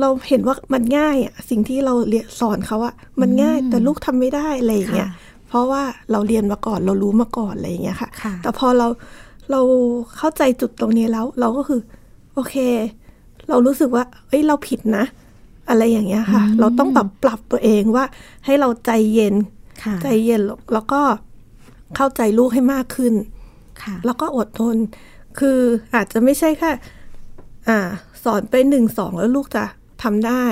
[0.00, 8.86] เราเห็นว่ามันง่ายอะสิ่งที่เราเรียนสอนเขาอะมันง่ายแต่ลูกทำไม่ได้อะไรอย่างเงี้ยค่ะเพราะว่าเราเรียนมาก่อนเรารู้มาก่อนอะไรอย่างเงี้ยค่ะค่ะ แต่พอเรา
[9.50, 9.60] เรา
[10.16, 11.80] เข้าใจจุดตรงนี้แล้ว เราก็คือ
[12.34, 12.56] โอเค
[13.48, 15.04] เรารู้สึกว่า เอ้ยเราผิดนะ
[15.68, 18.04] อะไรอย่างเงี้ยค่ะ เราต้องแบบปรับตัวเองว่า
[18.44, 19.34] ให้เราใจเย็น
[20.02, 20.40] ใจเย็น
[20.72, 21.00] แล้วก็
[21.96, 23.14] เข้าใจลูกให้มากขึ้น
[24.04, 24.76] แล้วก็อดทน
[25.38, 25.58] คือ
[25.94, 26.70] อาจจะไม่ใช่แค่
[27.68, 27.78] อ่า
[28.24, 29.64] สอนไปหนึ่งสองแล้วลูกจะ
[30.02, 30.44] ทำได้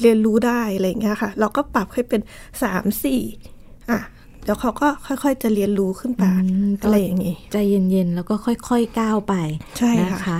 [0.00, 2.20] เรียนรู้ได้อะไรอย่างเงี้ยค่ะ เราก็ปรับให้เป็น
[2.62, 3.20] สามสี่
[3.90, 4.00] อะ
[4.42, 6.24] เดี๋ยวเขาก็ค่อย ๆ จะเรียนรู้ขึ้นไป
[6.82, 9.34] อะไรอย่างงี้ใจเย็นๆ แล้วก็ค่อยๆก้าวไป
[9.78, 10.38] ใช่นะคะ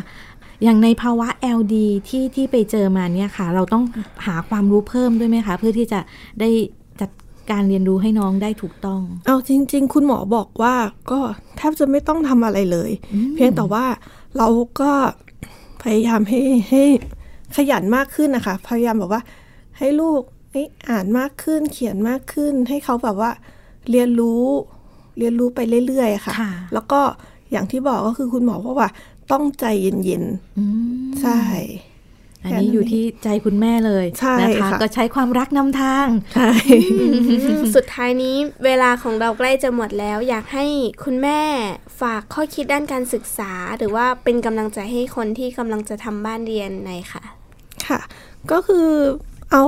[0.63, 1.75] อย่างในภาวะ LD
[2.09, 3.85] ที่ที่ไปเจอมาเนี่ยค่ะ เราต้อง
[4.27, 6.01] หาความรู้เพิ่มด้วยไหมคะ เพื่อที่จะ
[6.41, 6.51] ได้
[7.01, 7.11] จัด
[7.51, 10.75] การเรียนรู้ให้น้องได้ถูกต้อง เอาจริง ๆ คุณหมอบอกว่า
[11.11, 11.21] ก็
[11.57, 12.91] แทบจะไม่ต้องทำอะไรเลย
[13.35, 13.85] เพียงแต่ว่า
[14.39, 14.49] เรา
[14.81, 14.93] ก็
[15.85, 16.83] พยายามให้ให้
[17.57, 19.23] ขยันมากขึ้นนะคะ พยายามแบบว่า
[19.79, 20.21] ให้ลูก
[20.91, 23.31] อ่านมากขึ้น เขียนมากขึ้น ให้เขาแบบว่า
[23.91, 24.45] เรียนรู้
[25.19, 26.35] เรียนรู้ไปเรื่อยๆค่ะ
[26.73, 27.01] แล้วก็
[27.51, 28.91] อย่างที่บอกก็คือคุณหมอบอกว่า
[29.33, 31.41] ต้องใจเย็นๆใช่
[32.45, 34.07] อันนี้อยู่ที่ใจคุณแม่เลย
[34.43, 36.51] นะคะก็ใช้ความรักนำทางใช่
[37.77, 40.67] สุดท้ายนี้เวลาของเราใกล้จะหมดแล้ว อยากให้
[41.05, 41.41] คุณแม่
[42.01, 47.23] ฝากข้อคิดด้านการศึกษา หรือว่าเป็นกำลังใจให้คนที่กำลังจะทำบ้านเรียนในค่ะ
[47.87, 48.01] ค่ะ
[48.53, 48.89] ก็คือ
[49.53, 49.65] เอา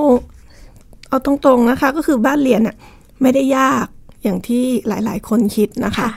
[1.08, 2.76] เอาตรงๆนะคะ ก็คือบ้านเรียนอะ
[3.22, 3.86] ไม่ได้ยาก
[4.22, 6.08] อย่างที่หลายๆ คนคิดนะคะ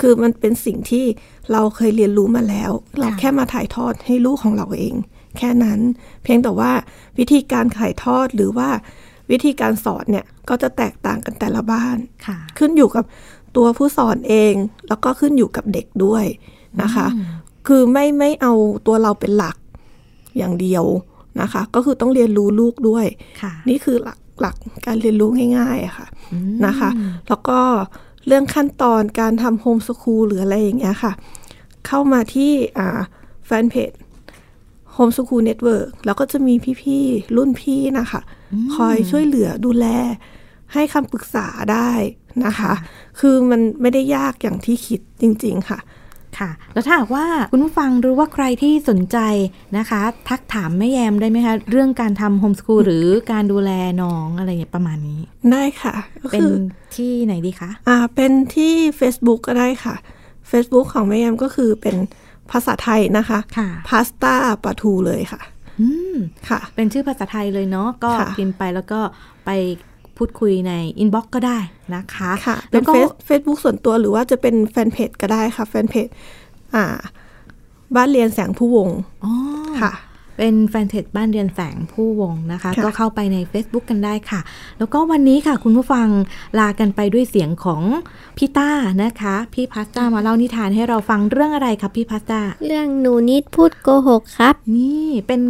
[0.00, 1.04] คือมันเป็นสิ่งที่
[1.52, 4.94] เราเคยเรียนรู้มาแล้ว เราแค่มาถ่ายทอดให้ลูกของเราเอง
[5.38, 5.80] แค่นั้น
[6.22, 6.72] เพียงแต่ว่า
[7.18, 8.68] วิธีการถ่ายทอดหรือว่า
[9.30, 11.96] วิธีการสอนเนี่ยก็จะแตกต่างกันแต่ละบ้าน
[12.58, 13.04] ขึ้นอยู่กับ
[13.56, 14.54] ตัวผู้สอนเอง
[14.88, 16.24] แล้วก็ขึ้นอยู่กับเด็กด้วย
[16.82, 17.06] นะคะ
[17.66, 18.52] คือไม่ไม่เอา
[18.86, 19.56] ตัวเราเป็นหลัก
[20.38, 20.84] อย่างเดียว
[21.40, 23.06] นะคะ ก็คือต้องเรียนรู้ลูกด้วย
[23.68, 26.06] นี่คือหลักหลักการเรียนรู้ง่ายๆอะค่ะ
[26.66, 26.90] นะคะ
[27.28, 27.60] แล้วก็
[28.26, 31.12] เรื่องขั้นตอนการทำโฮมสคูลหรืออะไรอย่างเงี้ยค่ะ
[31.86, 32.52] เข้ามาที่
[33.46, 33.90] แฟนเพจ
[34.98, 38.20] Home School Network แล้วก็จะมีพี่ๆ รุ่นพี่นะคะ
[38.74, 39.86] คอยช่วยเหลือดูแล
[40.72, 41.90] ให้คำปรึกษาได้
[42.44, 42.72] นะคะ
[43.20, 45.78] คือมันไม่ได้ยากอย่างที่คิดจริง ๆ ค่ะ
[46.38, 49.18] ค่ะแล้วถ้าหากว่าคุณผู้ฟังหรือว่าใครที่สนใจ
[49.78, 53.70] นะคะ ทักถามแม่แยมได้ไหมคะ เรื่องการทำโฮมสกูลหรือการดูแล
[54.02, 55.20] น้องอะไรประมาณนี้
[55.52, 55.94] ได้ค่ะ
[56.32, 56.46] เป็น
[56.96, 59.94] ที่ไหนดีคะ อ่าเป็นที่ Facebook ก็ได้ค่ะ
[60.50, 61.96] Facebook ของแม่แยมก็คือเป็น
[62.50, 64.34] ภาษาไทยนะคะค่ะพาสต้า
[64.64, 65.40] ปลาทูเลยค่ะ
[65.80, 66.16] อืม
[66.48, 69.00] ค่ะ เป็นชื่อภาษาไทยเลยเนาะก็พิมพ์ไปแล้วก็
[69.46, 69.50] ไป
[70.16, 71.58] พูดคุยในอินบ็อกก็ได้
[71.94, 72.84] นะคะค่ะเป็น
[73.26, 76.06] เฟซบุ๊กส่วนตัวหรือว่าจะเป็นแฟนเพจก็ได้ค่ะ แฟนเพจ
[76.74, 76.84] อ่า
[77.96, 78.88] บ้านเรียนแสงผู้วง
[79.80, 79.92] ค่ะ
[80.38, 84.40] เป็นแฟนเพจบ้านเรียนแสงผู้วงนะคะ ก็เข้าไปใน Facebook กันได้ค่ะ
[84.78, 86.08] แล้วก็วันนี้ค่ะ คุณผู้ฟัง
[86.58, 87.82] ลากันไปด้วยเสียงของ
[88.36, 88.70] พี่ต้า
[89.02, 95.40] นะคะ พี่พาสต้ามาเล่านิทานให้เราฟังเรื่องอะไรครับพี่พาสต้าเรื่องหนูนิดพูดโกหกครับ นี่เป็น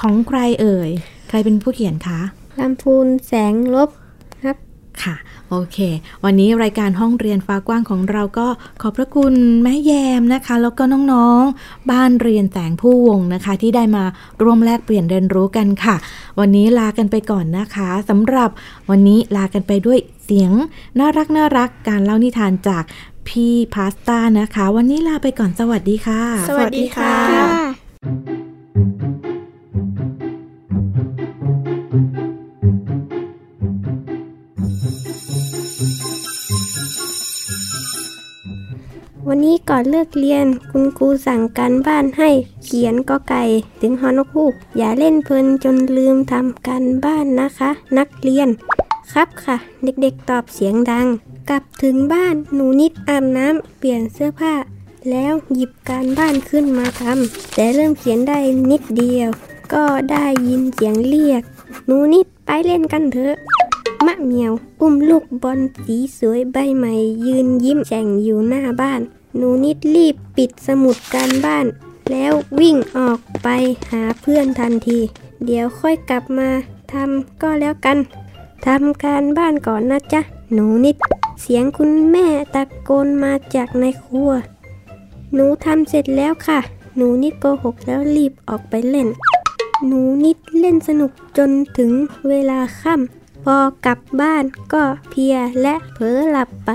[0.00, 0.90] ของใครเอ่ย
[1.28, 2.20] ใครเป็นผู้เขียนคะ
[2.58, 3.90] ลำพูนแสงลบ
[5.02, 5.16] ครับค่ะ
[5.50, 5.78] โอเค
[6.24, 8.46] วันนี้รายการห้องเรียนฟ้ากว้างของเราก็
[8.82, 10.82] ขอบพระคุณแม่แยมนะคะ แล้วก็
[11.12, 14.04] น้องๆ บ้านเรียนแสงผู้วงนะคะ ที่ได้มา
[14.42, 15.96] ร่วมแลกเปลี่ยนเรียนรู้กันค่ะ
[16.38, 18.50] วันนี้ลากันไปก่อนนะคะสำหรับ
[18.90, 20.52] วันนี้ลากันไปด้วยเสียง
[20.98, 22.84] น่ารักน่ารักการเล่านิทานจาก
[23.28, 27.14] พี่พาสต้านะคะ วันนี้ลาไปก่อนสวัสดีค่ะ สวัสดีค่ะ
[39.30, 42.30] วันนี้ก่อนเลิกเรียน คุณครูสั่งการบ้านให้
[42.64, 43.42] เขียนกอไก่
[43.80, 48.48] ถึงฮอนกฮูก อย่าเล่นเพลินจนลืมทำการบ้านนะคะ นักเรียน
[49.12, 51.06] ครับค่ะ เด็กๆตอบเสียงดัง
[51.50, 54.54] กลับถึงบ้านหนูนิดอาบน้ำเปลี่ยนเสื้อผ้า
[55.10, 58.38] แล้วหยิบการบ้านขึ้นมาทำแต่เริ่มเขียนได้
[58.70, 59.28] นิดเดียว
[59.72, 61.42] ก็ได้ยินเสียงเรียก
[61.86, 63.36] หนูนิดไปเล่นกันเถอะ
[64.06, 66.94] มะเมียว อุ้มลูกบอลสีสวยใบใหม่
[67.26, 69.02] ยืนยิ้มแฉ่งอยู่หน้าบ้าน
[69.38, 71.66] หนูนิดรีบปิดสมุดการบ้าน
[72.10, 73.48] แล้ววิ่งออกไป
[73.90, 74.98] หาเพื่อนทันที
[75.44, 76.50] เดี๋ยวค่อยกลับมา
[76.92, 77.98] ทำก็แล้วกัน
[78.66, 80.20] ทำการบ้านก่อนนะจ๊ะ
[80.52, 80.96] หนูนิด
[81.40, 84.30] เสียงคุณแม่ตะโกนมาจากในครัว
[85.34, 86.60] หนูทำเสร็จแล้วค่ะ
[86.96, 89.08] หนูนิดโกหกแล้วรีบออกไปเล่น
[89.86, 91.90] หนูนิดเล่นสนุกจนถึง
[92.28, 96.70] เวลาค่ำพอกลับบ้านก็เพียและเผลอหลับไป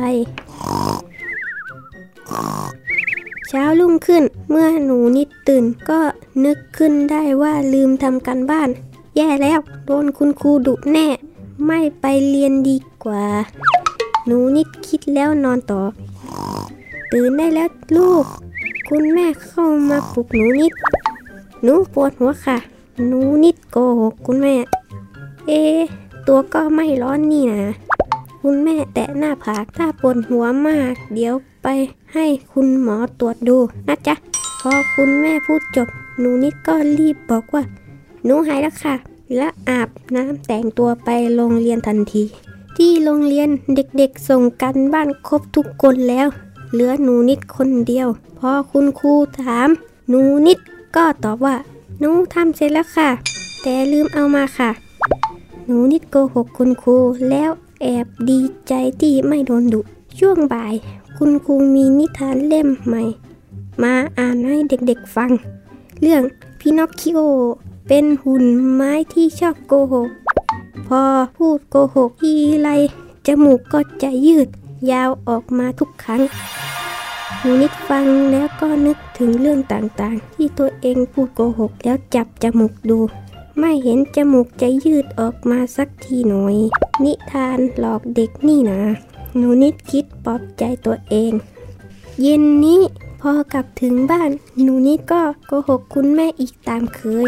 [3.48, 6.00] เช้ารุ่งขึ้นเมื่อหนูนิดตื่นก็
[6.46, 8.70] นึกขึ้นได้ว่าลืมทำการบ้าน
[9.16, 11.08] แย่แล้วโดนคุณครูดุแน่
[11.66, 13.24] ไม่ไปเรียนดีกว่า
[14.26, 15.82] หนูนิดคิดแล้วนอนต่อ
[17.12, 18.26] ตื่นได้แล้วลูก
[18.90, 20.74] คุณแม่เข้ามาปลุกหนูนิด
[21.64, 22.58] หนูปวดหัวค่ะ
[23.08, 24.56] หนูนิดโกหกคุณแม่
[25.48, 25.52] เอ
[26.28, 27.74] ตัวก็ไม่ร้อนนี่นะ
[28.42, 31.68] คุณแม่แตะหน้าผากถ้าปวดหัวมาก เดี๋ยวไป
[32.14, 34.16] ให้คุณหมอตรวจดูนะจ๊ะ
[34.62, 35.88] พอคุณแม่พูดจบ
[36.20, 37.64] หนูนิดก็รีบบอกว่า
[38.26, 38.96] หนูหายแล้วค่ะ
[39.38, 42.24] และอาบน้ำแต่งตัวไปโรงเรียนทันที
[42.78, 46.28] ที่โรงเรียนเด็กๆส่งกันบ้านครบทุกคนแล้ว
[46.72, 48.08] เหลือหนูนิดคนเดียว
[48.40, 49.70] พอคุณครูถาม
[50.10, 50.60] หนูนิด
[50.96, 51.56] ก็ตอบว่า
[52.00, 53.10] หนูทำเสร็จแล้วค่ะ
[53.62, 54.70] แต่ลืมเอามาค่ะ
[55.66, 56.98] หนูนิดโกหกคุณครู
[57.30, 59.82] แล้วแอบดีใจที่ไม่โดนดุ
[60.20, 60.74] ช่วงบ่าย
[61.18, 63.04] คุณครูมีนิทานเล่มใหม่
[63.84, 65.32] มาอ่านให้เด็กๆฟัง
[66.02, 66.24] เรื่อง
[66.60, 67.20] พินอคคิโอ
[67.88, 70.10] เป็นหุ่นไม้ที่ชอบโกหก
[70.88, 71.04] พอ
[71.38, 72.70] พูดโกหกทีไร
[73.28, 74.48] จมูกก็จะยืด
[74.92, 76.22] ยาวออกมาทุกครั้ง
[77.40, 83.00] หนูนิดฟังแล้วก็นึกถึงเรื่องต่างๆ ที่ตัวเองพูดโกหกแล้วจับจมูกดู
[83.60, 86.56] ไม่เห็นจมูกจะยืดออกมาสักทีหน่อย
[87.04, 88.82] นิทานหลอกเด็กนี่นะ
[89.38, 91.32] หนูนิดคิดปลอบใจตัวเอง
[92.22, 92.82] เย็นนี้
[93.22, 97.26] พอกลับถึงบ้าน หนูนิดก็โกหกคุณแม่อีกตามเคย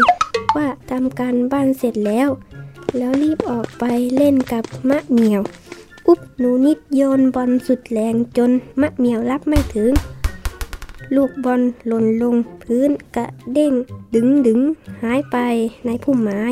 [0.56, 2.28] ว่าทำการบ้านเสร็จแล้ว
[2.96, 3.84] แล้วรีบออกไป
[4.16, 5.42] เล่นกับมะเหมียว
[6.06, 9.92] อุ๊บหนูนิดโยนบอลสุดแรงจนมะเหมียวรับไม่ถึง
[11.14, 13.72] ลูกบอลหล่นลงพื้นกระเด้ง
[14.14, 14.60] ดึงดึง
[15.02, 15.36] หายไป
[15.86, 16.42] ในพุ่มไม้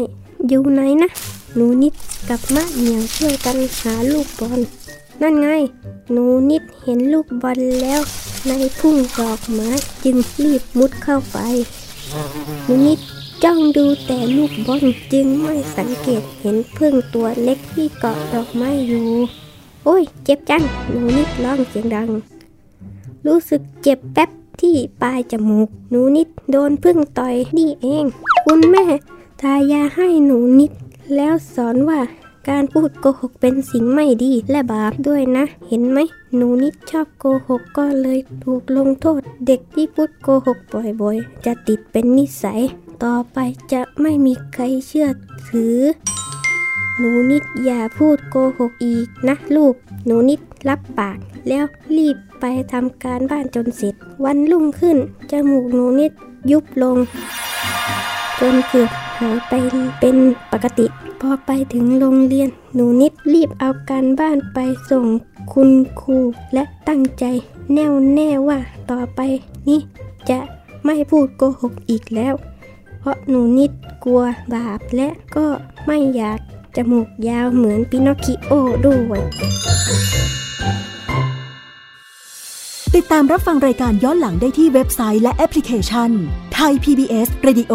[0.49, 1.11] อยู่ไหนนะ
[1.55, 1.95] หนูนิด
[2.29, 4.61] กับมะเหมียวช่วยกันหาลูกบอล
[5.23, 5.49] นั่นไง
[6.11, 8.01] หนูนิดเห็นลูกบอลแล้ว
[8.47, 9.71] ในพุ่งดอกไม้
[10.05, 11.39] จึงรีบมุดเข้าไป
[12.65, 12.99] หนูนิด
[13.45, 19.09] จ้องดูแต่ลูกบอลจึงไม่สังเกตเห็นพึ่งตัวเล็กที่เกาะดอกไม้อยู่
[19.85, 22.09] โอ้ย เจ็บจัง หนูนิดร้องเสียงดัง
[23.27, 28.05] รู้สึกเจ็บแป๊บที่ปลายจมูก หนูนิดโดนพึ่งต่อยนี่เอง
[28.45, 28.85] คุณแม่
[29.41, 30.73] ทายาให้หนูนิด
[31.17, 32.01] แล้วสอนว่า
[32.49, 35.99] การพูดโกหกเป็นสิ่งไม่ดีและบาปด้วยนะ เห็นไหม
[36.35, 42.61] หนูนิดชอบโกหกก็เลยถูกลงโทษ เด็กที่พูดโกหกบ่อยๆ จะติดเป็นนิสัย
[43.05, 43.39] ต่อไป
[43.73, 45.09] จะไม่มีใครเชื่อ
[45.49, 45.79] ถือ
[46.99, 49.75] หนูนิดอย่าพูดโกหกอีกนะลูก
[50.07, 51.65] หนูนิดรับปาก แล้ว
[51.97, 54.97] รีบไปทำการบ้านจนเสร็จ วันรุ่งขึ้น
[55.31, 56.13] จมูกหนูนิด
[56.51, 56.97] ยุบลง
[58.41, 59.53] จนเกือบหายไป
[60.01, 60.17] เป็น
[60.53, 60.87] ปกติ
[61.29, 64.59] อไปถึงโรงเรียน หนูนิดรีบเอาการบ้านไป
[64.91, 65.07] ส่ง
[65.53, 66.19] คุณครู
[66.55, 67.25] และตั้งใจ
[67.73, 68.59] แน่วแน่ว่า
[68.91, 69.21] ต่อไป
[69.69, 69.81] นี้
[70.31, 70.39] จะ
[70.85, 72.35] ไม่พูดโกหกอีกแล้ว
[73.01, 73.71] เพราะหนูนิด
[74.05, 74.23] กลัว
[74.55, 75.47] บาปและก็
[75.87, 76.39] ไม่อยาก
[76.77, 78.53] จมูกยาวเหมือนปินอคิโอ
[78.87, 79.21] ด้วย
[82.95, 86.11] ติดตามรับฟังรายการย้อนหลังได้ที่เว็บไซต์และแอปพลิเคชัน
[86.55, 87.75] ไทย PBS Radio